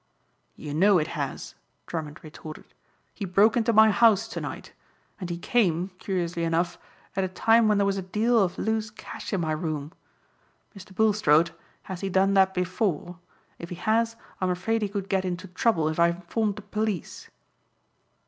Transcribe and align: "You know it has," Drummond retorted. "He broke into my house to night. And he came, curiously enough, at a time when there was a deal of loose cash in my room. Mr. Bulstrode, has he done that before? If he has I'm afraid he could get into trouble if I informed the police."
"You 0.55 0.73
know 0.73 0.97
it 0.97 1.09
has," 1.09 1.53
Drummond 1.85 2.23
retorted. 2.23 2.73
"He 3.13 3.23
broke 3.23 3.55
into 3.55 3.71
my 3.71 3.91
house 3.91 4.27
to 4.29 4.41
night. 4.41 4.73
And 5.19 5.29
he 5.29 5.37
came, 5.37 5.89
curiously 5.99 6.43
enough, 6.43 6.79
at 7.15 7.23
a 7.23 7.27
time 7.27 7.67
when 7.67 7.77
there 7.77 7.85
was 7.85 7.97
a 7.99 8.01
deal 8.01 8.39
of 8.41 8.57
loose 8.57 8.89
cash 8.89 9.31
in 9.31 9.41
my 9.41 9.51
room. 9.51 9.93
Mr. 10.75 10.95
Bulstrode, 10.95 11.51
has 11.83 12.01
he 12.01 12.09
done 12.09 12.33
that 12.33 12.55
before? 12.55 13.19
If 13.59 13.69
he 13.69 13.75
has 13.75 14.15
I'm 14.41 14.49
afraid 14.49 14.81
he 14.81 14.89
could 14.89 15.07
get 15.07 15.23
into 15.23 15.47
trouble 15.49 15.87
if 15.87 15.99
I 15.99 16.07
informed 16.07 16.55
the 16.55 16.63
police." 16.63 17.29